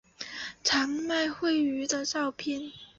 [0.63, 2.71] 长麦穗鱼的图片